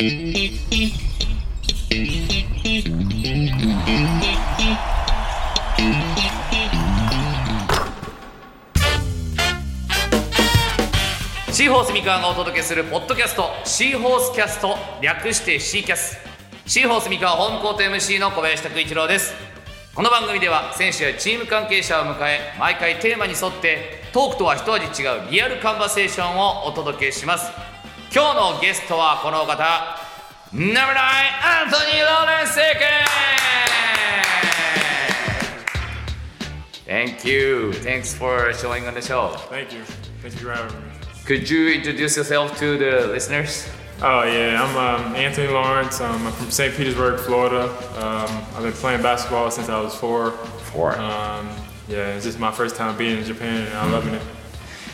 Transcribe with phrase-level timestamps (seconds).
[0.00, 0.10] シー
[11.70, 16.16] ホース三河がお届けするポッドキャストシーホースキャスト略してシーキャス。
[16.64, 19.34] シーホース三河ホームコート MC の小林拓一郎です。
[19.94, 27.69] この番組では選手やチーム関係者を迎え毎回テーマに沿ってトークとは一味違うリアルカンバセーションをお届けします。
[28.13, 29.97] 今日のゲストはこのお方
[30.53, 30.95] ナムライ
[31.43, 33.25] アントニー・ローレンス・セケン
[36.85, 37.73] Thank you.
[37.73, 39.35] Thanks for showing on the show.
[39.49, 39.83] Thank you.
[40.21, 40.91] Thank you for having me.
[41.25, 43.67] Could you introduce yourself to the listeners?
[44.01, 45.99] Oh yeah, I'm um, Anthony Lawrence.
[45.99, 46.75] Um, I'm from St.
[46.75, 47.63] Petersburg, Florida.
[47.97, 50.31] Um, I've been playing basketball since I was four.
[50.71, 50.91] Four.
[50.99, 51.49] Um,
[51.87, 54.21] yeah, it's just my first time being in Japan, and I'm loving it.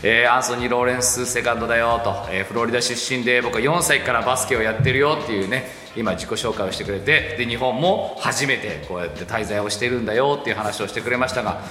[0.03, 11.63] えーアンソニー・ローレンス・セカンドだよと、えーフロリダ出身で僕は4歳からバスケをやってるよっていうね今自己紹介をしてくれてで日本も初めてこうやって滞在をしてるんだよっていう話をしてくれましたが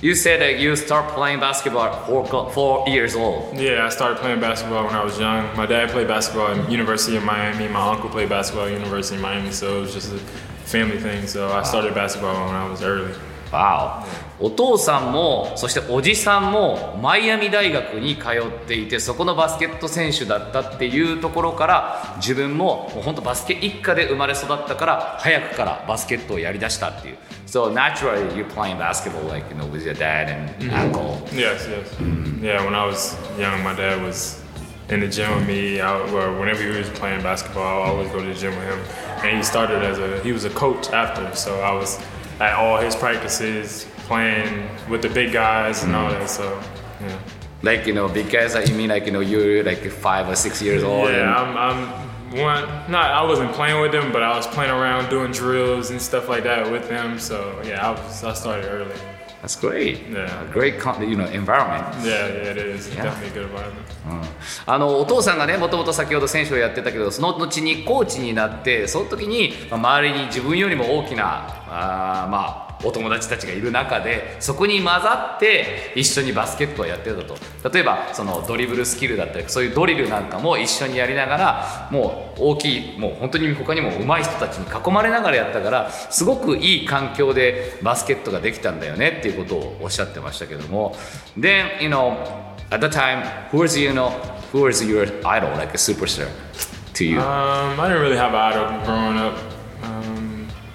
[0.00, 4.18] You said that you start playing basketball at four, four years old Yeah, I started
[4.20, 5.44] playing basketball when I was young.
[5.56, 7.66] My dad played basketball at University of Miami.
[7.66, 10.18] My uncle played basketball at University of Miami, so it was just a
[10.66, 11.26] family thing.
[11.26, 13.12] So I started basketball when I was early.
[13.50, 14.04] わ
[14.40, 27.16] おお父さんもそしておじさんもマイアミ大学に通っていてそこのバスケット選手だったっていうところから自分ももう本当バスケ一家で生まれ育ったから早くからバスケットをやりだしたっていう
[27.46, 31.94] So naturally you're playing basketball like you know with your dad and uncle Yes, yes.
[32.42, 34.42] Yeah, when I was young, my dad was
[34.90, 35.80] in the gym with me.
[35.80, 38.78] I, well, whenever he was playing basketball, I always go to the gym with him.
[39.22, 42.00] And he started as a he was a coach after, so I was
[42.40, 46.28] at all his practices playing with the big guys and all that.
[46.28, 46.44] So
[47.00, 47.18] yeah,
[47.62, 50.82] like you know because you mean like you know you're like five or six years
[50.82, 51.78] old yeah, I'm, I'm
[52.40, 52.64] one.
[52.90, 56.28] Not I wasn't playing with them, but I was playing around doing drills and stuff
[56.28, 57.18] like that with them.
[57.18, 58.98] So yeah, I was I started early.
[59.40, 60.42] That's great Yeah.
[60.42, 62.88] A great you know environment Yeah, yeah, it is.
[62.88, 63.04] Yeah.
[63.04, 63.86] definitely a good environment.
[64.66, 77.36] あのお父さんがねもともと先ほど選手をやってたけどその後にコーチになってその時に、まあ周りに自分よりも大きなあーまあお友達たちがいる中でそこに混ざって一緒にバスケットをやってたと。
[77.70, 90.96] 例えばそのドリブルスキルだったりそういうドリルなんかも一緒にやりながらもう大きいもう本当に他にも上手い人たちに囲まれながらやったからすごくいい環境でバスケットができたんだよねっていうことをおっしゃってましたけども。
[91.38, 92.16] Then you know
[92.70, 94.10] at the time who was you know
[94.52, 96.28] who was your idol like a superstar
[96.94, 97.18] to you?
[97.18, 99.57] Um, I didn't really have idol growing up.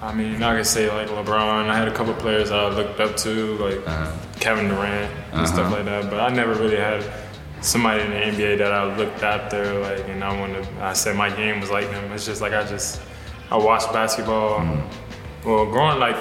[0.04, 1.68] I mean, I could say like LeBron.
[1.68, 4.12] I had a couple players I looked up to, like uh-huh.
[4.38, 5.76] Kevin Durant and stuff uh-huh.
[5.76, 6.10] like that.
[6.10, 7.02] But I never really had
[7.62, 10.68] somebody in the NBA that I looked after, like, and I wanted.
[10.78, 12.12] I said my game was like them.
[12.12, 13.00] It's just like I just
[13.50, 14.58] I watched basketball.
[14.58, 15.48] Mm-hmm.
[15.48, 16.16] Well, growing like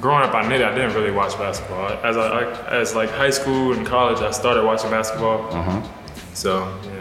[0.00, 1.90] growing up, I knew I didn't really watch basketball.
[2.04, 5.48] As I as like high school and college, I started watching basketball.
[5.52, 5.82] Uh-huh.
[6.34, 6.97] So yeah.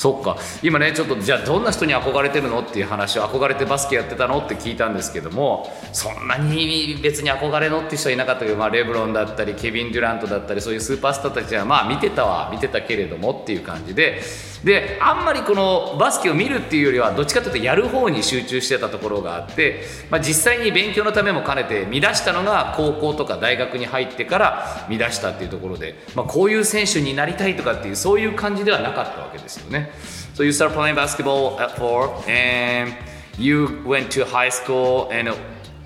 [0.00, 0.38] そっか。
[0.62, 14.22] 今ねちょっとじゃあどんな人に憧れてるのっていう話を憧れてバスケやってたのって聞いたんですけどもそんなに別に憧れのって人はいなかったけど、まあ、レブロンだったりケビン・デュラントだったりそういうスーパースターたちはまあ見てたわ見てたけれどもっていう感じで
[14.64, 29.90] であんまりこのバスケを見るっていうよりはどっちかというとやる方に集中してたところがあって、まあ、実際に勉強のためも兼ねて見出したのが高校とか大学に入ってから見出したっていうところで、まあ、こういう選手になりたいとかっていうそういう感じではなかったわけですよね。
[30.34, 32.92] So you start playing basketball at four and
[33.38, 35.32] you went to high school and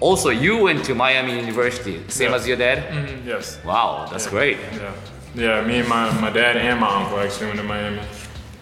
[0.01, 2.37] also you went to Miami University, same Yeah.
[2.37, 2.83] as your dad?
[2.91, 3.61] Mhm, Yes.
[3.65, 4.59] Wow, that's great.
[4.73, 4.91] Yeah.
[5.37, 8.01] Yeah, me and my, my dad and my uncle actually went to Miami.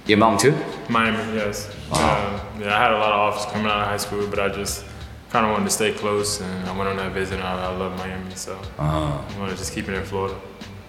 [0.06, 0.56] Your mom too?
[0.88, 1.74] Miami, yes.
[1.90, 1.98] Wow.
[1.98, 4.48] Uh, yeah, I had a lot of offers coming out of high school, but I
[4.48, 4.84] just
[5.30, 7.76] kind of wanted to stay close, and I went on that visit, and I, I
[7.76, 10.38] love Miami, so I want to just keep it in Florida.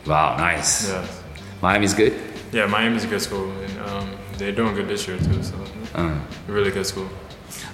[0.08, 0.90] Wow, nice.
[0.90, 1.08] Yeah.
[1.62, 2.14] Miami's good?
[2.54, 5.56] Yeah, Miami's a good school, and um, they're doing good this year, too, so.
[6.48, 7.08] Really good school.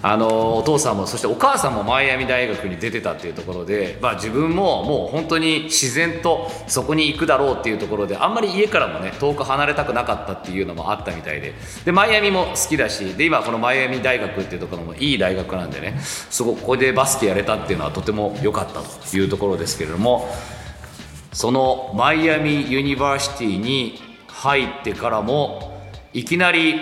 [0.01, 11.53] あのお父さんもそしてお母さんもマイアミ大学に出てたっていうところで、まあ、自分ももう本当に自然とそこに行くだろうっていうところであんまり家からもね遠く離れたくなかったっていうのもあったみたいで。
[11.83, 20.29] でマイアミも好きだしで今このマイアミ大学っていうところもいい大学なんでねすごくここでバスケやれたっていうのはとても良かったというところですけれども
[21.33, 24.08] そのマイアミユニバーシティに
[24.39, 25.77] 入ってからも
[26.13, 26.75] いきなり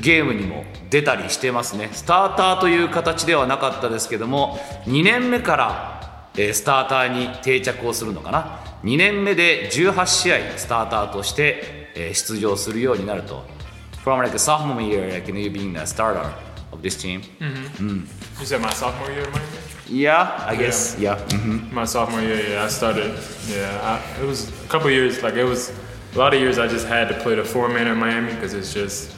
[0.00, 13.44] ゲームにも出たりしてますねスターターという形ではなかったですけども2年目から、えースターターに定着をするのかな2年目で18試合スターターとして、えー出場するようになると
[14.04, 16.22] From like a sophomore year like you being a starter
[16.72, 17.20] of this team?
[18.40, 19.44] You said my sophomore year, Miami?
[19.88, 20.96] Yeah, I guess.
[20.98, 21.16] Yeah.
[21.28, 21.72] mhm.
[21.72, 23.12] My sophomore year, yeah, I started.
[23.48, 25.22] Yeah, I, it was a couple years.
[25.22, 25.72] Like it was
[26.16, 26.58] a lot of years.
[26.58, 29.14] I just had to play the four man in Miami because it's just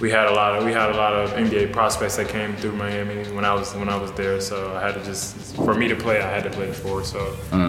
[0.00, 2.72] we had a lot of we had a lot of NBA prospects that came through
[2.72, 4.40] Miami when I was when I was there.
[4.40, 7.04] So I had to just for me to play, I had to play the four.
[7.04, 7.18] So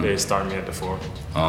[0.02, 0.98] they started me at the four.
[1.36, 1.42] うん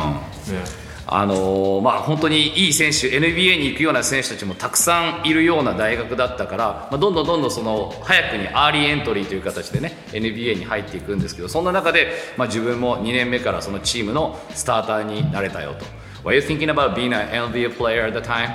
[0.55, 0.85] Yeah.
[1.07, 15.85] あのーまあ、本当にいい選手 NBA に行くような選手たちもたくさんいるような大学だったから、まあ、どんどんどんどんその早くにアーリーエントリーという形でね NBA に入っていくんですけどそんな中で、まあ、自分も2年目からそのチームのスターターになれたよと。
[16.25, 18.51] Were you thinking about being an NBA player at the time?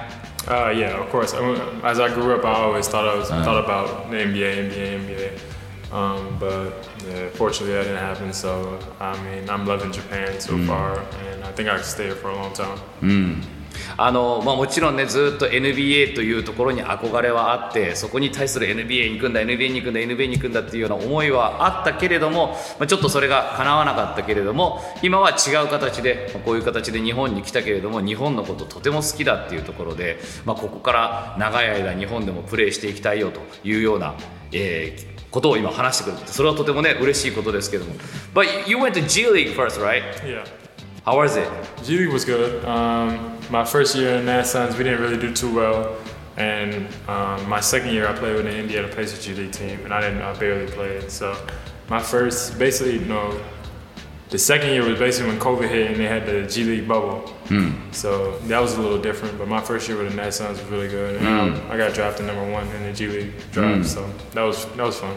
[0.48, 1.33] Uh, yeah, of course.
[1.33, 5.00] I- As I grew up, I always thought I was thought about the NBA, NBA,
[5.00, 5.94] NBA.
[5.94, 6.71] Um, but
[7.07, 8.33] yeah, fortunately, that didn't happen.
[8.33, 12.16] So I mean, I'm loving Japan so far, and I think I can stay here
[12.16, 12.80] for a long time.
[13.97, 34.15] あのまあ、もちろんねずっと NBA というところに憧れはあってそこに対する NBA に行くんだ NBA に行くんだ NBA に行くんだっていうような思いはあったけれども、まあ、ちょっとそれが叶わなかったけれども今は違う形でこういう形で日本に来たけれども日本のこととても好きだっていうところで、まあ、ここから長い間日本でもプレーしていきたいよというような、
[34.51, 37.93] えーことを今話してくれてそれはとてもね嬉しいことですけども
[38.33, 40.01] But you went to G League first, right?
[40.25, 40.43] Yeah.
[41.05, 41.49] How was it?
[41.82, 42.64] G League was good.
[42.64, 45.96] Um, my first year in Nat Suns, we didn't really do too well.
[46.37, 49.93] And um, my second year, I played with the Indiana Pacers G League team, and
[49.93, 51.11] I didn't, I barely played.
[51.11, 51.37] So
[51.88, 53.38] my first, basically, you know,
[54.31, 57.32] the second year was basically when COVID hit and they had the G League bubble.
[57.93, 59.38] So that was a little different.
[59.38, 61.94] But my first year with the Nat Suns was really good, and I, I got
[61.94, 63.87] drafted number one in the G League draft.
[63.87, 65.14] So that was that was fun.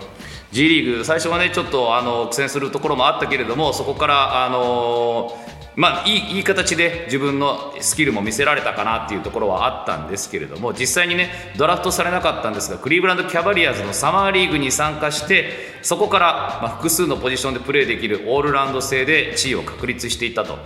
[0.51, 5.37] G リーグ最初はねちょっとあの苦戦するところもあったけれどもそこからあの
[5.74, 15.50] まあいいいい形で自分のスキルも見せられたかなっていうところはあったんですけれども実際にねドラフトされなかったんですがクリーブランドキャバリアーズのサマーリーグに参加して
[15.82, 20.58] そこから、ま、複数のポジションでプレーできるオールラウンド制で地位を確立していったと。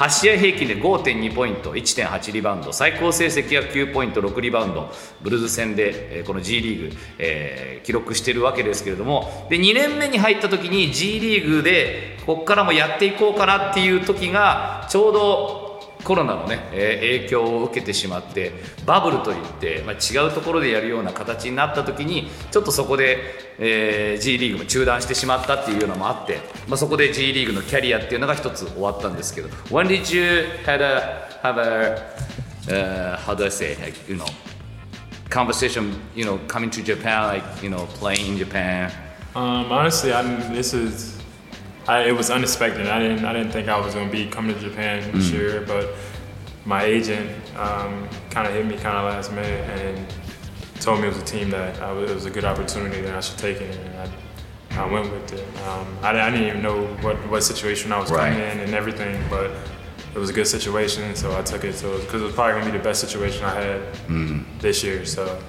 [0.00, 4.90] 8試合平均で5.2ポイント1.8リバウンド最高成績は9ポイント6リバウンド。
[5.20, 9.46] ブルーズ戦で、この G リーグ、えー記録してるわけですけれども。
[9.48, 15.59] で2年目に入った時に G リーグでここからもやっていこうかなっていう時がちょうど
[16.04, 18.52] コロナのね、えー影響を受けてしまって
[18.86, 23.18] バブルといって、まあ、違うところでやるような形になった時にちょっとそこで、
[23.58, 26.38] えー G リーグも中断してしまったっていうのもあって、
[26.68, 31.96] まあ、そこで G リーグのキャリアっていうのが一つ終わったんですけど When did you had a, have a、
[32.68, 34.24] uh, how do I say like you know
[35.28, 38.90] conversation you know coming to Japan like you know playing in Japan
[39.32, 41.19] Um, honestly, I didn't- this is
[41.88, 42.86] I, it was unexpected.
[42.86, 45.90] I didn't I didn't think I was gonna be coming to Japan this year, but
[46.64, 50.06] my agent um, kind of hit me kind of last minute and
[50.80, 53.20] told me it was a team that I it was a good opportunity that I
[53.20, 54.10] should take it, and
[54.70, 55.44] I, I went with it.
[55.68, 58.30] Um, I, I didn't even know what, what situation I was Right.
[58.32, 59.50] coming in and everything, but
[60.14, 61.74] it was a good situation, so I took it.
[61.74, 63.80] So because it was probably gonna be the best situation I had
[64.60, 65.04] this year.
[65.06, 65.40] So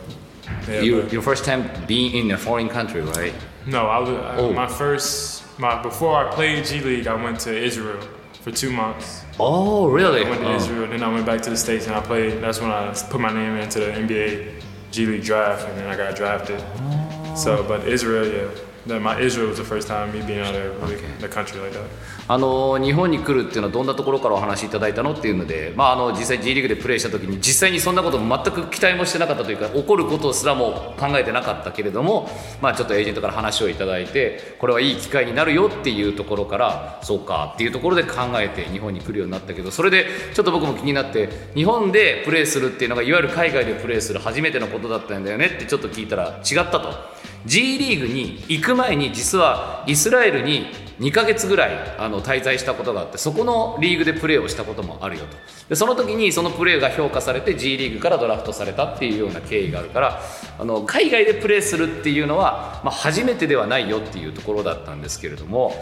[0.68, 3.34] yeah, you, but- your first time being in a foreign country right
[3.68, 4.52] no, I was Oh.
[4.54, 7.08] my first my before I played G League.
[7.08, 8.02] I went to Israel
[8.44, 9.24] for two months.
[9.40, 10.56] oh really I went to Oh.
[10.60, 12.42] Israel, then I went back to the states and I played.
[12.44, 14.62] That's when I put my name into the NBA
[14.92, 16.60] G League draft, and then I got drafted.
[16.62, 17.36] Oh.
[17.36, 18.50] So, but Israel, yeah,
[18.88, 21.86] my Israel was the first time me being out of really, the country like that.
[22.28, 32.30] あの日本に来るっていうのはどんなところからお話しいただいたのっていうので、まあ、あの実際 G リーグでプレーした時に実際にそんなことも全く期待もしてなかったというか起こることすらも考えてなかったけれども、
[32.62, 47.21] まあ、ちょっとエージェントから話をいただいてこれはいい機会になるよっていうところからそうかっていうところで考えて日本に来るようになったけどそれでちょっと僕も気になって日本でプレーするっていうのがいわゆる海外でプレーする初めてのことだったんだよねってちょっと聞いたら違ったと。
[47.46, 50.68] G リーグに行く前に実はイスラエルに
[51.00, 55.38] 2ヶ月ぐらいあの滞在したことがあってそこのリーグでプレーをしたこともあるよと。
[55.70, 60.22] でその時にそのプレーが評価されて G リーグからドラフトされたっていうような経緯があるから
[60.60, 65.74] あの海外でプレーするっていうのは、まあ、初めてではないよっていうところだったんですけれども。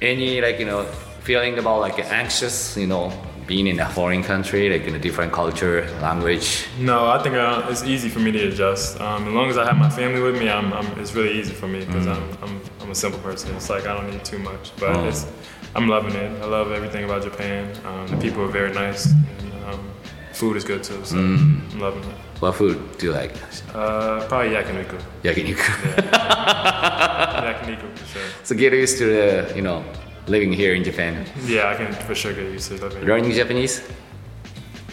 [0.00, 0.84] Any like you know
[1.24, 3.10] feeling about like anxious you know?
[3.46, 7.62] Being in a foreign country like in a different culture language No, I think uh,
[7.70, 9.00] it's easy for me to adjust.
[9.00, 11.54] Um, as long as I have my family with me, I'm, I'm, it's really easy
[11.54, 13.54] for me because I'm, I'm, I'm a simple person.
[13.56, 15.08] It's like I don't need too much, but Oh.
[15.08, 15.26] it's,
[15.76, 16.30] I'm loving it.
[16.42, 17.70] I love everything about Japan.
[17.84, 19.80] Um, the people are very nice, and um,
[20.32, 21.04] food is good too.
[21.04, 22.16] So I'm loving it.
[22.40, 23.32] What food do you like?
[23.74, 24.96] Uh, probably yakiniku.
[25.22, 25.56] 焼肉
[27.48, 28.22] yakiniku sure.
[28.44, 29.82] So get used to the, you know,
[30.26, 31.24] living here in Japan.
[31.44, 32.98] Yeah, I can for sure get used to living.
[32.98, 33.08] here.
[33.08, 33.82] Learning Japanese?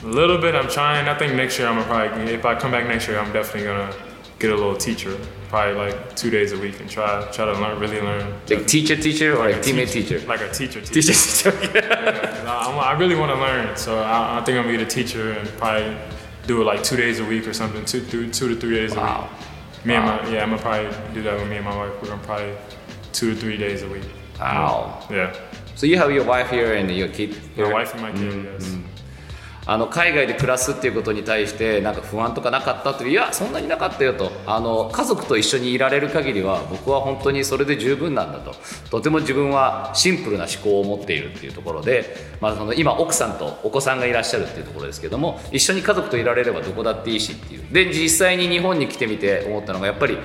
[0.03, 0.55] A little bit.
[0.55, 1.07] I'm trying.
[1.07, 2.33] I think next year I'm gonna probably.
[2.33, 3.93] If I come back next year, I'm definitely gonna
[4.39, 7.79] get a little teacher, probably like two days a week, and try try to learn,
[7.79, 8.33] really learn.
[8.49, 10.27] Like teacher teacher or like teammate teacher, teacher?
[10.27, 10.81] like a teacher.
[10.81, 11.13] teacher.
[11.13, 12.43] Teacher teacher.
[12.47, 14.89] I, I'm- I really want to learn, so I, I think I'm gonna get a
[14.89, 15.95] teacher and probably
[16.47, 18.93] do it like two days a week or something, two, two, two to three days
[18.93, 19.29] Wow.
[19.31, 19.85] a week.
[19.85, 21.93] Me and my yeah, I'm gonna probably do that with me and my wife.
[22.01, 22.53] We're gonna probably
[23.13, 24.03] two to three days a week.
[24.39, 24.99] Wow.
[25.09, 25.33] Yeah,
[25.75, 28.45] So you have your wife here and your kid my wife and my kid.
[28.45, 28.93] Yes.
[29.65, 38.53] あの海外で暮らすっていうことに対してなんか不安とかなかったといういやそんなになかったよとあの家族と一緒にいられる限りは僕は本当にそれで十分なんだと
[38.89, 50.17] とても自分はシンプルな思考を持っているっていうところで、まあ、その今奥さんとお子さんがいらっしゃるっていうところですけども一緒に家族といられればどこだっていいしっていうで実際に日本に来てみて思ったのがやっぱり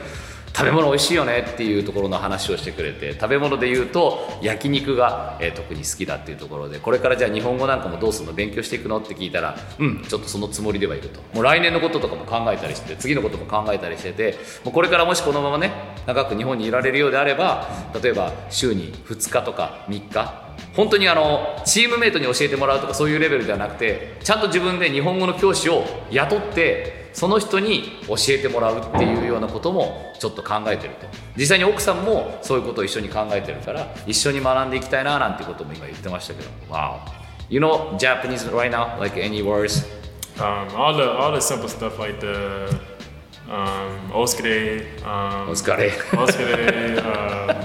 [0.55, 11.21] 食べ物美味しいよねっていうところの話をしてくれて食べ物で言うと焼肉が、えー特に好きだっていうところでこれからじゃあ日本語なんかもどうするの勉強していくのって聞いたらうんちょっとそのつもりではいると。
[11.35, 15.73] もう来年のこととかも考えたりして次のことも考えたりしててもうこれからもしこのままね
[16.07, 17.69] 長く日本にいられるようであれば
[18.03, 20.49] 例えば週に2日とか3日。
[20.75, 37.19] 本当にあのチームメイトに教えてもらうとかそういうレベルではなくてちゃんと自分で日本語の教師を雇ってその人に教えてもらうっていうようなこともちょっと考えてると実際に奥さんもそういうことを一緒に考えてるから一緒に学んでいきたいななんていうことも今言ってましたけど Wow
[37.51, 38.99] You know Japanese right now?
[39.01, 39.87] Like any words?
[40.39, 42.79] Um, all the all the simple stuff like the
[43.49, 47.57] um, oskure, um, お疲れ oskure, uh,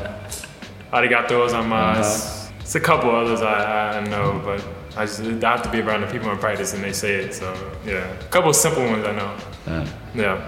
[0.89, 2.53] arigato gozaimasu.
[2.61, 4.61] It's a couple others I, I know, but
[4.96, 7.34] I just I have to be around the people in practice and they say it.
[7.34, 7.52] So
[7.86, 9.30] yeah, a couple simple ones I know.
[9.66, 10.38] うん、 Yeah.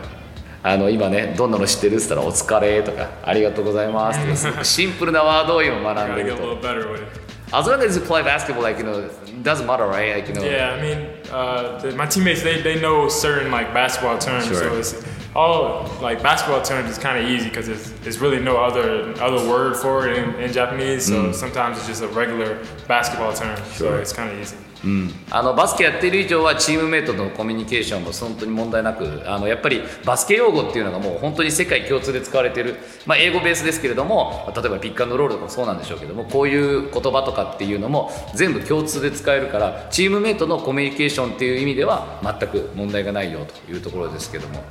[0.62, 7.20] あの今ねどんなの知ってるって言ったら「お疲れ」とか「ありがとうございます」とかすごくシンプルなワードを今学ん Gotta で get る a と little better with it.
[7.52, 10.34] As long as you play basketball like you know it doesn't matter right like you
[10.34, 14.46] know Yeah, I mean, uh, the, my teammates they, they know certain like basketball terms,
[14.46, 14.54] Sure.
[14.56, 14.94] so it's
[15.35, 19.47] all like basketball terms is kind of easy because there's, there's really no other other
[19.49, 21.05] word for it in, in Japanese.
[21.05, 23.99] So sometimes it's just a regular basketball term, so Sure.
[23.99, 24.55] it's kind of easy.
[25.31, 32.75] あのバスケやってる以上はチームメイトとのコミュニケーションも本当に問題なくあのやっぱりバスケ用語っていうのがもう本当に世界共通で使われてる、
[33.07, 36.55] まあ、英語ベースですけれども例えばピックアンドロールとかもそうなんでしょうけどもこうい
[36.87, 44.63] う言葉とかっていうのも全部共通で使えるからチームメイトのコミュニケーションっていう意味では全く問題がないよというところですけども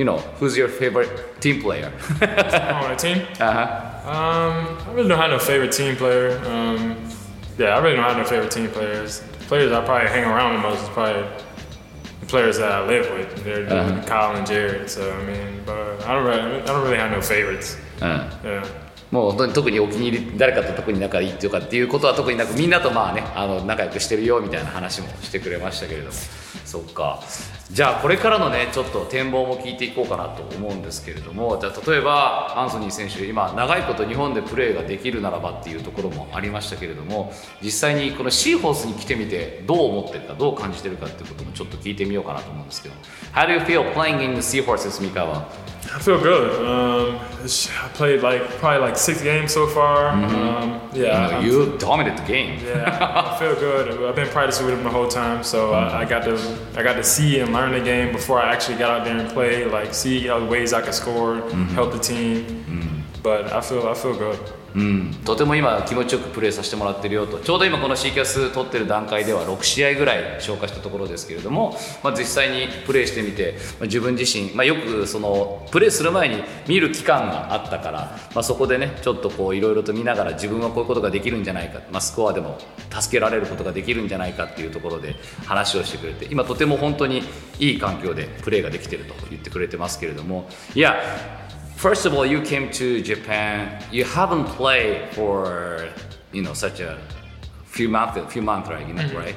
[0.00, 1.10] you know, who's your favorite
[1.42, 1.92] team player?
[2.22, 3.18] Oh, on a team?
[3.38, 4.08] Uh-huh.
[4.08, 6.38] Um, I really don't have no favorite team player.
[6.46, 6.96] Um,
[7.58, 9.22] yeah, I really don't have no favorite team players.
[9.40, 11.26] Players I probably hang around the most is probably
[12.20, 13.44] the players that I live with.
[13.44, 14.02] They're uh-huh.
[14.06, 14.88] Kyle and Jared.
[14.88, 17.76] So I mean, but I don't really, I don't really have no favorites.
[18.00, 18.38] Uh-huh.
[18.42, 18.68] Yeah.
[19.10, 26.12] もう本当に特にお気に入り誰かと特に仲いいとかっていうことは特になくみんなとまあねあの仲良くしてるよみたいな話もしてくれましたけれども。
[26.64, 27.20] そっか。
[27.72, 42.94] じゃあこれからのねちょっと展望も聞いていこうかなと思うんですけれどもじゃあ例えばアンソニー選手今長いこと日本でプレーができるならばっていうところもありましたけれども実際にこのシーホースに来てみてどう思ってるかどう感じてるかっていうこともちょっと聞いてみようかなと思うんですけど。
[43.32, 45.48] How do you feel playing in the Seahorses 三河
[45.94, 46.50] I feel good.
[46.66, 50.08] Um, I played like probably like six games so far.
[50.08, 54.04] Um, yeah, I- You dominated the game yeah, I feel good.
[54.04, 56.36] I've been practicing with him the whole time, so I, I got to
[56.76, 59.28] I got to see and learn the game before I actually got out there and
[59.30, 59.64] play.
[59.64, 61.40] Like see other ways I could score,
[61.74, 63.04] help the team.
[63.22, 64.38] But I feel I feel good.
[64.74, 67.38] うん、とても今気持ちよくプレーさせてもらってるよと。
[67.38, 82.58] ちょうど今この C キャス取ってる段階では6試合ぐらい消化したところですけれども、まあ、実際にプレーしてみて、まあ、自分自身、まあ、よくそのプレーする前に見る期間があったから、まあ、そこでねちょっとこういろいろと見ながら自分はこういうことができるんじゃないか、まあ、スコアでも
[82.90, 87.22] 助けられることができるんじゃないかっていうところで話をしてくれて今とても本当に
[87.58, 91.39] いい環境でプレーができてると言ってくれてますけれどもいや
[91.80, 93.82] First of all, you came to Japan.
[93.90, 95.88] You haven't played for
[96.30, 96.98] you know such a
[97.64, 98.86] few months, few months, right?
[98.86, 99.34] You know, right?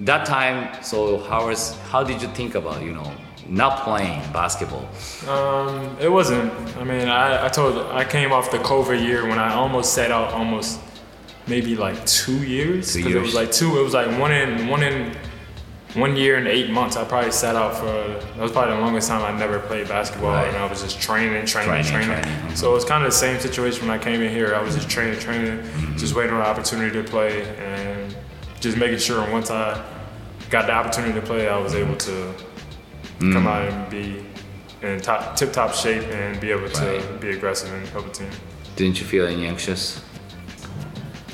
[0.00, 3.10] That time, so how was how did you think about you know
[3.48, 4.86] not playing basketball?
[5.26, 6.52] Um, it wasn't.
[6.76, 10.10] I mean, I, I told I came off the COVID year when I almost sat
[10.10, 10.80] out almost
[11.46, 12.92] maybe like two years.
[12.92, 13.78] Two 'Cause It was like two.
[13.80, 15.16] It was like one in one in
[15.94, 16.96] one year and eight months.
[16.96, 20.32] I probably sat out for that was probably the longest time I never played basketball,
[20.32, 20.48] Right.
[20.48, 22.22] and I was just training, training, Training, training.
[22.24, 22.56] training, mhm.
[22.56, 24.54] So it was kind of the same situation when I came in here.
[24.54, 25.62] I was just training, training,
[25.96, 28.14] just waiting on an opportunity to play, and
[28.60, 29.82] just making sure once I
[30.50, 32.34] got the opportunity to play, I was able to
[33.20, 34.24] come out and be
[34.82, 38.30] in top, tip top shape and be able to be aggressive and help the team.
[38.76, 40.00] Didn't you feel any anxious?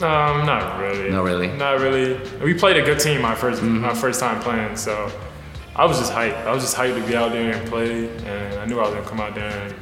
[0.05, 1.11] Um, not really.
[1.11, 1.49] Not really?
[1.49, 2.21] Not really.
[2.41, 3.81] We played a good team my 1st mm-hmm.
[3.81, 5.11] my first time playing, so
[5.75, 6.45] I was just hyped.
[6.45, 8.95] I was just hyped to be out there and play, and I knew I was
[8.95, 9.73] gonna come out there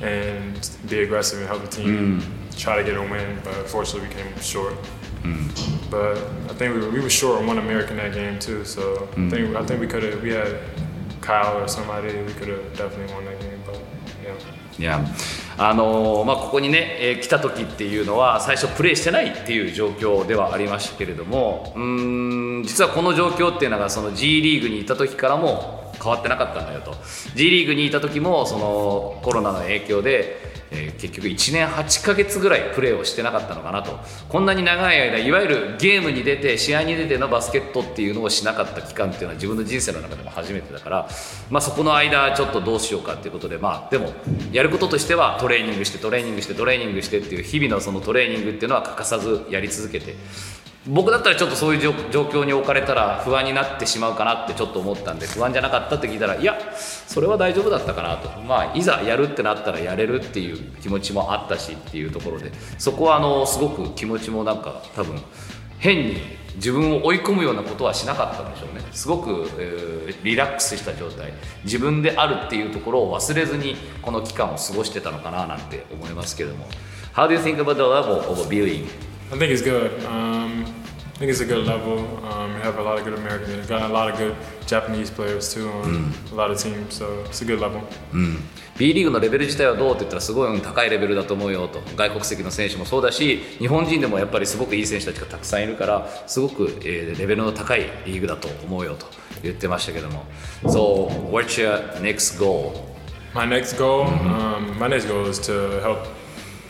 [0.00, 2.58] and, and be aggressive and help the team mm.
[2.58, 3.38] try to get a win.
[3.44, 4.74] But unfortunately, we came short.
[5.22, 5.90] Mm.
[5.90, 6.16] But
[6.50, 8.64] I think we were, we were short on one American that game too.
[8.64, 9.30] So I mm.
[9.30, 10.58] think I think we could have we had
[11.20, 13.62] Kyle or somebody we could have definitely won that game.
[13.66, 13.78] But
[14.24, 14.36] yeah.
[14.76, 15.00] いや
[15.56, 26.94] あのーまあ、ここにね、えー来た時っていうのは最初プレーしてないっていう状況ではありましたけれどもうん実はこの状況っていうのがその G リーグにいた時からも変わってなかったんだよと。
[27.34, 33.98] G リーグにいた時もそのコロナの影響で、えー結局1年8ヶ月ぐらいプレーをしてなかったのかなと。
[34.28, 41.08] こんなに長い間いわゆるゲームに出て試合に出てのバスケットっていうのをしなかった期間っていうのは自分の人生の中でも初めてだから、
[41.50, 44.12] まあ、そこの間ちょっとどうしようかっていうことでまあでも
[44.52, 50.16] やることとしてはトレーニングしてトレーニングしてトレーニングしてっていう日々のそのトレーニングっていうのは欠かさずやり続けて
[50.86, 51.92] 僕だったらちょっとそういう状
[52.24, 58.28] 況に置かれたら不安になってしまうかなってちょっと思ったんで不安じゃなかったって聞いたらいやそれは大丈夫だったかなと。
[58.42, 65.18] まあいざやるってなったらやれるっていう気持ちもあったしっていうところでそこはあのすごく気持ちもなんか多分
[65.78, 66.16] 変に
[66.56, 68.82] 自分を追い込むようなことはしなかったんでしょうね。
[68.92, 71.32] すごく、えーリラックスした状態。
[71.64, 76.66] 自分であるっていうところを忘れずにこの期間を過ごしてたのかななんて思いますけども。
[77.14, 78.86] How do you think about the level of viewing?
[79.32, 79.90] I think it's good.
[80.04, 80.64] Um,
[81.14, 81.98] I think it's a good level.
[82.26, 83.56] Um, we have a lot of good Americans.
[83.56, 84.34] We've got a lot of good
[84.66, 87.82] Japanese players too on a lot of teams, so it's a good level.
[88.76, 99.06] B リーグのレベル自体はどうって言ったらすごいうん高いレベルだと思うよと外国籍の選手もそうだし日本人でもやっぱりすごくいい選手たちがたくさんいるからすごく、えーレベルの高いリーグだと思うよと
[99.44, 100.24] 言ってましたけども
[100.64, 102.72] So what's your next goal?
[103.32, 106.08] My next goal, um, my next goal is to help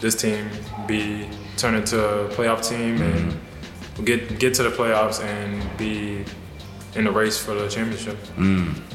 [0.01, 0.45] this team
[0.87, 3.35] be turn into a playoff team and
[4.05, 6.25] get get to the playoffs and be
[6.97, 8.17] in the race for the championship.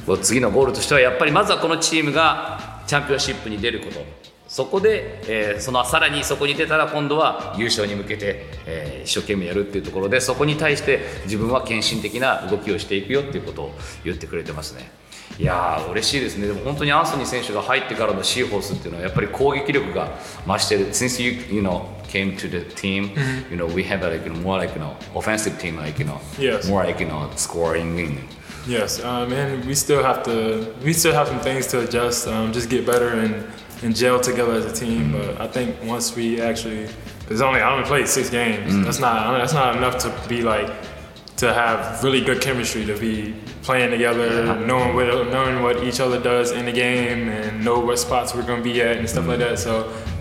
[0.07, 4.03] もう次のゴールとしてはやっぱりまずはこのチームがチャンピオンシップに出ること。
[4.47, 14.89] そこで、えーそのさらにそこに出たら今度は優勝に向けて、えー一生懸命やるっていうところでそこに対して自分は献身的な動きをしていくよっていうことを言ってくれてますね
[15.38, 20.10] いやー嬉しいですねでも本当にアンソニー選手が入ってからのシーホースっていうのはやっぱり攻撃力が
[20.46, 24.74] 増してる Since you, you know, came to the team、you know, we have a, like, more like,
[24.74, 26.68] you know, offensive team like, you know, Yes.
[26.68, 28.18] more like, you know, scoring and
[28.66, 32.50] Yes, um, and we still have to we still have some things to adjust, um,
[32.52, 33.44] just get better and,
[33.82, 35.12] and gel together as a team.
[35.12, 36.88] But I think once we actually,
[37.28, 38.72] there's only I only played six games.
[38.84, 40.70] That's not that's not enough to be like
[41.38, 43.34] to have really good chemistry to be
[43.69, 47.99] playing together, knowing what knowing what each other does in the game, and know what
[47.99, 49.59] spots we're gonna be at and stuff like that.
[49.59, 49.71] So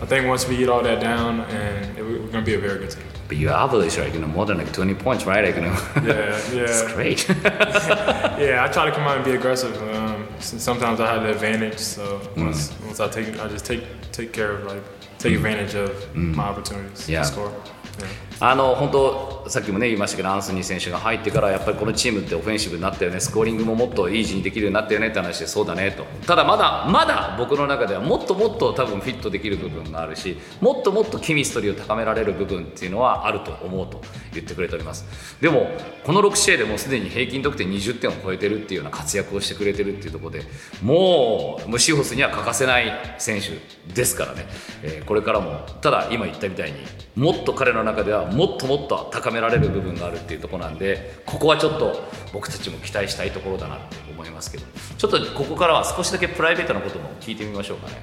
[0.03, 2.79] I think once we get all that down, and it, we're gonna be a very
[2.81, 3.05] good team.
[3.27, 5.43] But you average like you know more than like 20 points, right?
[5.47, 5.77] Like, you know,
[6.13, 7.21] Yeah, it's great.
[8.47, 9.75] Yeah, I try to come out and be aggressive.
[9.95, 12.45] Um, sometimes I have the advantage, so mm.
[12.45, 13.83] once, once I take, I just take
[14.13, 14.85] take care of like
[15.19, 15.37] take mm.
[15.37, 16.35] advantage of mm.
[16.35, 17.23] my opportunities Yeah.
[17.23, 17.53] to score.
[17.99, 18.28] Yeah.
[18.41, 23.19] あの本当さっきもね言いましたけどアンソニー選手が入ってからやっぱりこのチームってオフェンシブになったよね。
[23.19, 25.09] スコーリングももっとイージーにできるようになったよね。
[25.09, 26.05] って話でそうだねと。
[26.27, 34.01] ただまだまだ僕の中ではもっともっと多分フィットできる部分があるしもっともっとケミストリーを高められる部分っていうのはあると思うと
[34.33, 35.05] 言ってくれております。
[35.41, 35.71] でも
[36.05, 40.43] この6試合でもうすでに平均得点20点を超えてるっていうような活躍をしてくれてるっていうところで
[40.83, 43.49] もうムシホスには欠かせない選手
[43.93, 44.47] ですからね、
[44.83, 46.79] えーこれからもただ今言ったみたいに
[47.17, 54.65] もっと彼の中ではもっともっと高められる部分があるっていうところなんでここはちょっと僕たちも期待したいところだなって思いますけど
[54.97, 57.95] ちょっとここからは少しだけプライベートなことも聞いてみましょうかね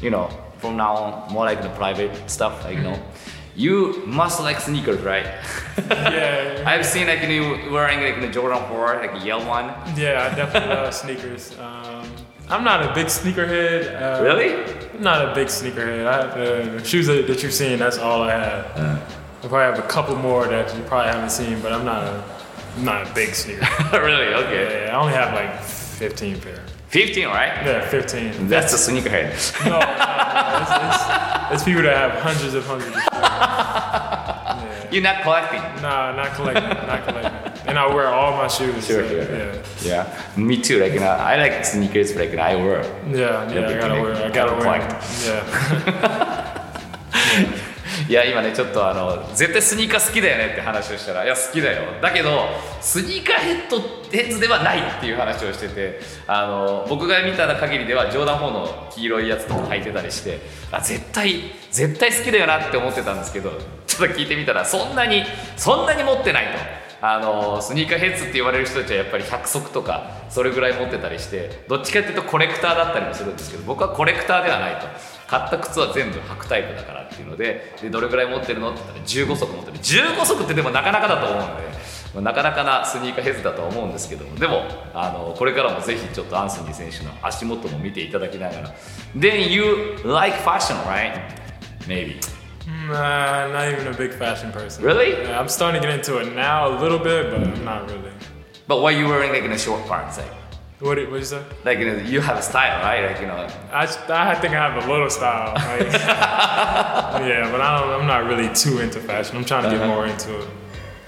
[0.00, 0.28] You know
[0.60, 2.98] from now on more like the private stuff like you know
[3.54, 5.26] You must like sneakers, right?
[5.90, 9.66] Yeah, I've seen like you wearing like the Jordan 4, like a yellow one.
[9.94, 11.52] yeah, I definitely love sneakers.
[11.58, 12.06] Um,
[12.48, 13.92] I'm not a big sneakerhead.
[13.94, 14.54] Uh, Really?
[14.94, 16.06] I'm not a big sneakerhead.
[16.06, 19.21] I, uh, the shoes that, that you've seen, that's all I have.
[19.42, 22.24] I probably have a couple more that you probably haven't seen, but I'm not a,
[22.76, 23.66] I'm not a big sneaker.
[23.92, 24.32] really?
[24.34, 24.84] Okay.
[24.86, 26.62] yeah, I only have like 15 pair.
[26.88, 27.66] 15, right?
[27.66, 28.46] Yeah, 15.
[28.46, 29.32] That's a sneakerhead.
[29.64, 32.94] No, no, no, it's, it's, it's people that have hundreds of hundreds.
[32.94, 34.88] Of yeah.
[34.92, 35.82] You're not collecting.
[35.82, 37.66] Nah, not collecting, not collecting.
[37.66, 38.86] And I wear all my shoes.
[38.86, 39.36] Sure, so, sure.
[39.38, 39.62] yeah.
[39.82, 40.78] Yeah, me too.
[40.78, 42.82] Like you know, I like sneakers, but like I wear.
[43.10, 44.14] Yeah, yeah, I gotta wear.
[44.14, 44.78] I gotta wear.
[44.78, 45.00] them.
[45.24, 46.38] Yeah.
[48.12, 51.98] いや今ねちょっとあの絶対スニーカー好きだよねって話をしたらいや好きだよ。
[52.02, 52.44] だけど
[52.82, 63.50] スニーカーヘッドヘッズではないっていう話をしててあの僕が見た限りではジョーダン4の黄色いやつとか履いてたりしてあ絶対絶対好きだよなって思ってたんですけど
[63.86, 65.22] ちょっと聞いてみたらそんなに
[65.56, 66.82] そんなに持ってないと。
[67.04, 74.86] あのスニーカーヘッズって言われる人たちはやっぱり100足とかそれぐらい持ってたりしてどっちかっていうとコレクターだったりもするんですけど僕はコレクターではないと。
[75.32, 81.56] 買った靴は全部履くタイプだからっていうのででどれぐらい持ってるのって言ったら15足持ってる15足ってでもなかなかだと思うの
[82.16, 88.74] でなかなかなスニーカーヘッズだとは思うんですけどもでもあのこれからもぜひちょっとアンソニー選手の足元も見ていただきながら
[89.16, 91.14] Then you like fashion right?
[91.88, 92.20] Maybe
[92.88, 94.84] Nah, not even a big fashion person.
[94.84, 95.22] Really?
[95.22, 98.12] Yeah, I'm starting to get into it now a little bit, but I'm not really.
[98.68, 100.41] But why you wearing like in a short pants like
[100.82, 101.44] What did, what you say?
[101.64, 103.36] like you, know, you have a style right like you know
[103.72, 105.54] I, I think I have a little style.
[105.54, 109.36] Like, yeah, but I don't, I'm not really too into fashion.
[109.36, 109.94] I'm trying to get uh-huh.
[109.94, 110.48] more into it.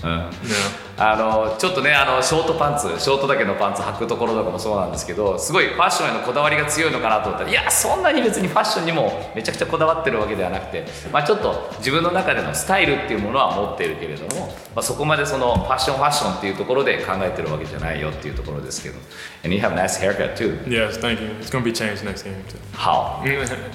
[0.04, 0.32] Uh-huh.
[0.44, 0.83] Yeah.
[0.96, 18.98] あのちょっとねあのショートパンツショートだけのパンツ履くところとかもそうなんですけどすごいファッションへのこだわりが強いのかなと思ったらいやそんなに別にファッションにもめちゃくちゃこだわってるわけではなくて、まあ、ちょっと自分の中でのスタイルっていうものは持っているけれども、まあ、そこまでそのファッションファッションっていうところで考えてるわけじゃないよっていうところですけど
[19.44, 21.28] And you have a nice haircut too Yes, thank you.
[21.40, 22.58] It's gonna be changed next game too.
[22.72, 23.22] How?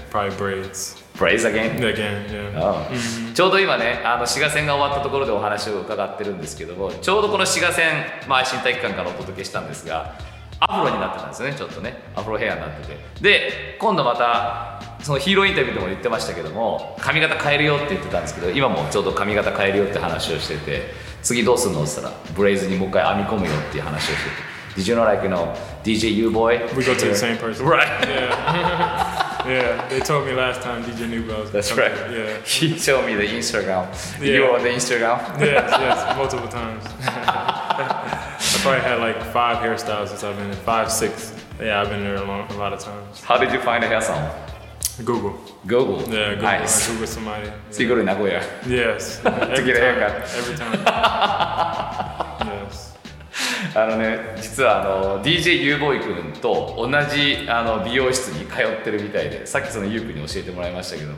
[0.09, 0.95] Probably braids.
[1.19, 1.75] Praise again?
[1.75, 2.89] Again, yeah.
[2.89, 10.15] うんちょうど今ねあの滋賀戦が終わったところでお話を伺ってるんですけどもちょうどこの滋賀戦、まあ、新体育館からお届けしたんですが
[10.61, 20.81] アフロになってたんですよねちょっとねアフロヘアになっててで今度またそのヒーローインタビューでも言ってましたけども髪型変えるよって言ってたんですけど今もちょうど髪型変えるよって話をしてて
[21.21, 24.23] 次どうするのって言ったらブレイズにもう一回編み込むよっていう話をし
[24.75, 25.53] てて Did you know like you know
[25.83, 26.59] DJ U boy?
[26.75, 27.65] We go to the same person.
[27.65, 29.25] Right Yeah.
[29.45, 31.91] yeah, they told me last time DJ Newbell was That's right.
[32.11, 32.41] Yeah.
[32.45, 33.87] He told me the Instagram.
[34.19, 34.33] Yeah.
[34.33, 35.19] You on the Instagram?
[35.39, 36.83] Yes, yes, multiple times.
[37.01, 41.33] I probably had like five hairstyles since I've been in five, six.
[41.59, 43.21] Yeah, I've been there a, long, a lot of times.
[43.21, 44.31] How did you find the hair salon?
[45.05, 45.39] Google.
[45.65, 45.99] Google.
[46.01, 46.43] Yeah, Google.
[46.43, 46.87] Nice.
[46.89, 47.51] I Google somebody.
[47.71, 48.43] So you go to Nagoya.
[48.67, 49.19] Yes.
[49.19, 49.23] To
[49.65, 50.29] get a haircut.
[50.35, 52.25] Every time.
[53.75, 61.13] あのね、実はあの DJ ユーボーイ君と同じあの美容室に通ってるみたいで、さっきそのユー君に教えてもらいましたけど、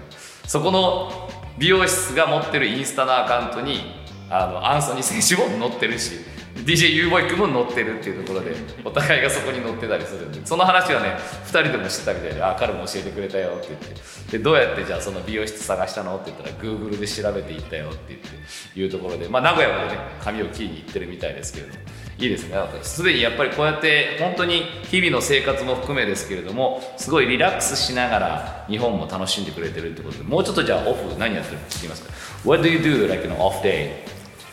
[0.48, 3.82] そこの美容室が持ってるインスタのアカウントに
[4.30, 6.16] あのアンソニー選手も載ってるし、
[6.56, 16.18] DJ ユーボーイ君も載ってるっていうところで、お互いがそこに載ってたりするんで、その話はね、2人でもしてたみたいで、あ、彼も教えてくれたよって言って、でどうやってじゃあその美容室探したの？
[16.18, 21.80] って言ったら、Google で調べていったよって言っていうところで、まあ、名古屋までね、髪を切りに行ってるみたいですけれども。
[22.22, 32.12] いいですねすでにやっぱりこうやって本当に日々の生活も含めですけれどもすごいリラックスしながら日本も楽しんでくれてるってことでもうちょっとじゃあオフ何やってるか聞きますか
[32.48, 34.04] What do you do like an off day?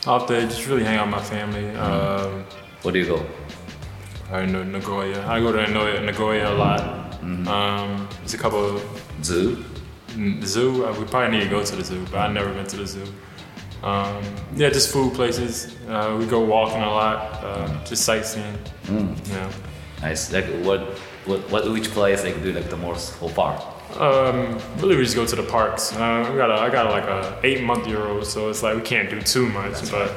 [0.07, 1.77] Off day, just really hang out with my family.
[1.77, 2.45] Um,
[2.83, 3.21] Where do you go?
[4.33, 5.27] I know Nagoya.
[5.27, 5.67] I go to
[6.03, 6.81] Nagoya, a lot.
[7.23, 8.83] Um, there's a couple of
[9.23, 9.65] Zoo?
[10.11, 10.87] Mm, zoo.
[10.87, 12.87] Uh, we probably need to go to the zoo, but I've never been to the
[12.87, 13.05] zoo.
[13.83, 14.23] Um,
[14.57, 15.77] yeah, just food places.
[15.89, 17.45] Uh, we go walking a lot.
[17.45, 18.59] Uh, Just sightseeing.
[18.91, 19.53] Yeah.
[20.03, 20.33] Nice.
[20.33, 20.81] Like what,
[21.27, 23.55] what, what which place like do like the most so far?
[23.99, 25.93] Um, really, we just go to the parks.
[25.97, 28.77] Uh, we got a, I got like a eight month year old, so it's like
[28.77, 29.91] we can't do too much.
[29.91, 30.13] but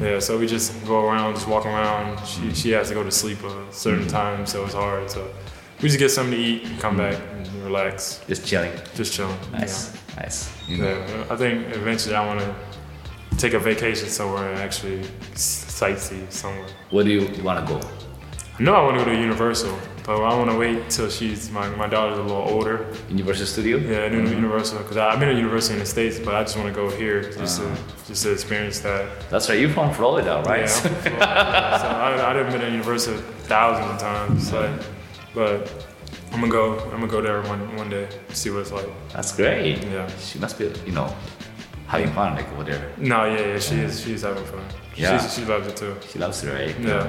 [0.00, 2.18] yeah, so we just go around, just walk around.
[2.26, 5.10] She she has to go to sleep a certain time, so it's hard.
[5.10, 5.30] So
[5.80, 8.72] we just get something to eat and come back and relax, Just chilling.
[8.94, 9.36] just chilling.
[9.52, 9.92] Nice.
[10.16, 10.50] Nice.
[10.68, 10.76] Yeah.
[10.78, 11.24] know, yeah.
[11.30, 12.54] I think eventually I want to
[13.38, 15.00] take a vacation somewhere and actually
[15.34, 16.68] sightsee somewhere.
[16.90, 17.80] Where do you want to go?
[18.58, 21.50] I know I want to go to Universal, but I want to wait till she's
[21.50, 22.94] my my daughter's a little older.
[23.08, 23.78] Universal Studio?
[23.78, 24.34] Yeah, New mm-hmm.
[24.34, 26.90] Universal because I've been to Universal in the states, but I just want to go
[26.90, 27.78] here just to ah.
[28.06, 29.08] just to experience that.
[29.30, 29.58] That's right.
[29.58, 30.60] You're from Florida, right?
[30.60, 33.16] Yeah, I'm from Florida, so I, I've been to Universal
[33.48, 34.80] thousands of times, like,
[35.34, 36.34] but mm-hmm.
[36.34, 36.78] I'm gonna go.
[36.80, 38.88] I'm gonna go there one one day, see what it's like.
[39.12, 39.82] That's great.
[39.84, 40.08] Yeah.
[40.18, 41.14] She must be, you know,
[41.92, 42.80] having fun like over there.
[42.98, 44.00] No, yeah, yeah, she is.
[44.00, 44.60] She's having fun.
[44.96, 45.18] Yeah.
[45.18, 45.94] She's, she loves it too.
[46.08, 46.74] She loves it, right?
[46.80, 47.06] Yeah.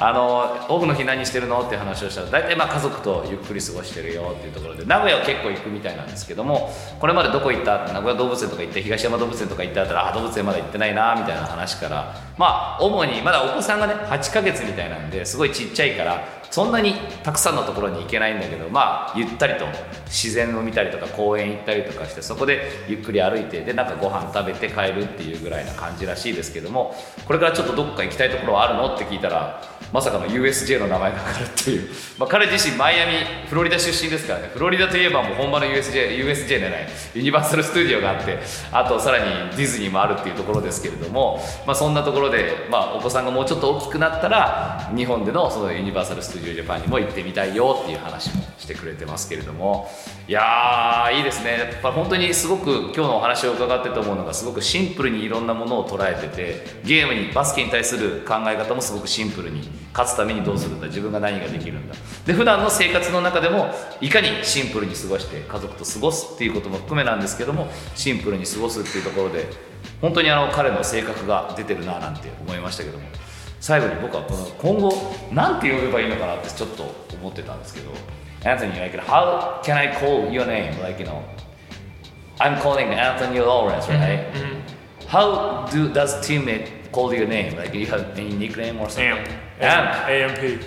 [0.00, 6.70] あのオフの日何してるのって話をしたら大体まあ家族とゆっくり過ごしてるよっていうところで名古屋は結構行くみたいなんですけども
[7.00, 7.78] これまでどこ行った？
[7.92, 19.66] 名古屋動物園とか行って東山動物園とか行ったらあ動物園まだ行ってないなみたいな話からまあ主にまだお子さんがね8ヶ月みたいなんですごいちっちゃいからそんなにたくさんのところに行けないんだけどまあゆったりと
[20.06, 26.94] 自然を見たりとか公園行ったりとかしてそこでゆっくり歩いてでなんかご飯食べて帰るっていうぐらいな感じらしいですけども
[27.26, 28.94] これからちょっとどっか行きたいところはあるの？
[28.94, 33.12] って聞いたらまさかの USJ の名前がかかるっていう、まあ、彼自身マイアミ
[33.48, 34.50] フロリダ出身ですからね。
[34.52, 36.88] フロリダといえばもう本場の USJ, USJ じゃない。
[37.14, 38.38] ユニバーサル・スタジオがあって
[38.72, 49.90] あとさらにディズニーもあるっていうところですけれども、まあ、そんなところで、まあ、お子さんがもうちょっと大きくなったら日本でのそのユニバーサル・スタジオ・ジャパンにも行ってみたいよっていう話もしてくれてますけれども。
[50.28, 51.58] いやーいいですね。
[51.72, 60.86] やっぱ本当にすごく今日のお話を伺ってと思うのがすごくシンプルにいろんなものを捉えててゲームにバスケに対する考え方もすごくシンプルに勝つためにどうするんだ？
[60.86, 61.94] 自分が何ができるんだ？
[62.26, 63.70] で普段の生活の中でも
[64.00, 69.46] いかにシンプルに過ごして家族と過ごすっていうことも含めなんですけどもシンプルに過ごすっていうところで
[70.00, 73.04] 本当にあの彼の性格が出てるななんて思いましたけども
[73.60, 74.92] 最後に僕はこの今後
[75.32, 77.90] なんて呼べばいいのかなってちょっと思ってたんですけど
[78.44, 80.80] Anthony, like, how can I call your name?
[80.80, 81.24] Like, you know,
[82.38, 84.26] I'm calling Anthony Lawrence, right?
[85.08, 87.56] How do does teammate call your name?
[87.56, 89.26] Like, do you have any nickname or something?
[89.60, 90.08] Amp.
[90.08, 90.62] AMP.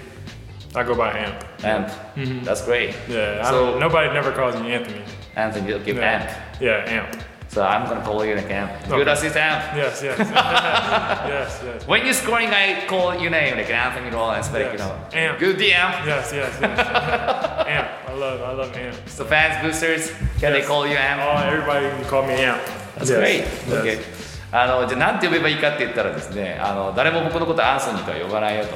[0.76, 1.44] I go by Amp.
[1.64, 1.88] Amp.
[2.16, 2.44] Mm-hmm.
[2.44, 2.96] That's great.
[3.10, 3.42] Yeah.
[3.44, 5.02] I So nobody never calls me Anthony.
[5.36, 6.12] Anthony, you'll give Yeah.
[6.22, 6.62] Amp.
[6.62, 7.22] Yeah, Amp.
[7.50, 8.72] So I'm gonna call you like Amp.
[8.84, 8.90] Okay.
[8.96, 9.76] Good assist, Amp.
[9.76, 10.18] Yes, yes.
[10.20, 11.88] yes, yes.
[11.88, 15.38] When you're scoring, I call your name like Anthony Lawrence, like you know, Amp.
[15.40, 16.06] good D Amp.
[16.06, 16.80] Yes, yes, yes.
[17.68, 17.90] Amp.
[18.10, 18.96] I love, I love Amp.
[19.08, 21.22] So fans, boosters, can they call you Amp?
[21.22, 22.62] Oh, everybody can call me Amp.
[22.96, 23.40] That's Yes, great.
[23.40, 23.72] yes.
[23.74, 24.21] Okay.
[24.54, 28.76] あのじゃあ何て呼べばいいかって言ったらですねあの誰も僕のことアンソニーとは呼ばないよと。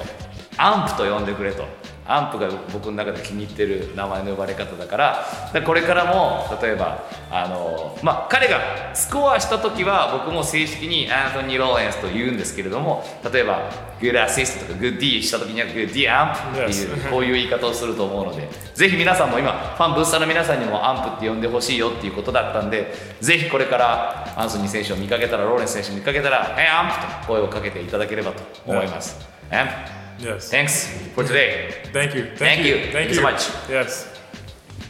[0.57, 1.65] アンプと呼んでくれと。
[2.07, 8.59] アンプが僕の中で気に入ってる名前の呼ばれ方だからでこれからも例えばあの、まあ、彼が
[8.93, 29.27] スコアした時は僕も正式にアンソニー・ローレンスと言うんですけれども例えば Good Assist とか Good D した時には Good D Amp っていう.こういう言い方をすると思うのでぜひ皆さんも今ファンブースターの皆さんにもアンプって呼んでほしいよっていうことだったんでぜひこれからアンソニー選手を見かけたらローレンス選手を見かけたら「えアンプ!」と声をかけていただければと思います。
[29.49, 29.69] Amp,
[30.18, 30.50] Yes.
[30.50, 31.82] thanks for today.
[31.92, 32.24] Thank you.
[32.36, 32.74] Thank you.
[32.76, 33.50] Thank Thank you you so much.
[33.68, 34.06] Yes.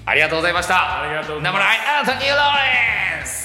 [0.07, 1.03] ありがとうございました。
[1.03, 3.44] ありがとうございます Number nine, Anthony Lawrence!